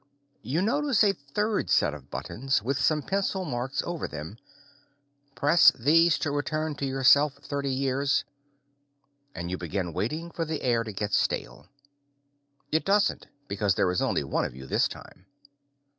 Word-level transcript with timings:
You 0.41 0.63
notice 0.63 1.03
a 1.03 1.13
third 1.13 1.69
set 1.69 1.93
of 1.93 2.09
buttons, 2.09 2.63
with 2.63 2.79
some 2.79 3.03
pencil 3.03 3.45
marks 3.45 3.83
over 3.83 4.07
them 4.07 4.37
"Press 5.35 5.71
these 5.77 6.17
to 6.17 6.31
return 6.31 6.73
to 6.77 6.87
yourself 6.87 7.35
30 7.35 7.69
years" 7.69 8.23
and 9.35 9.51
you 9.51 9.59
begin 9.59 9.93
waiting 9.93 10.31
for 10.31 10.43
the 10.43 10.63
air 10.63 10.83
to 10.83 10.91
get 10.91 11.13
stale. 11.13 11.67
It 12.71 12.83
doesn't 12.83 13.27
because 13.47 13.75
there 13.75 13.91
is 13.91 14.01
only 14.01 14.23
one 14.23 14.43
of 14.43 14.55
you 14.55 14.65
this 14.65 14.87
time. 14.87 15.27